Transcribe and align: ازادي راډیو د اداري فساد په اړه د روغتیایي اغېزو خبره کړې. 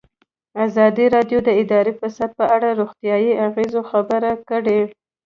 ازادي 0.65 1.05
راډیو 1.15 1.39
د 1.43 1.49
اداري 1.61 1.93
فساد 1.99 2.31
په 2.39 2.45
اړه 2.55 2.67
د 2.71 2.77
روغتیایي 2.79 3.31
اغېزو 3.47 3.81
خبره 3.91 4.31
کړې. 4.49 4.79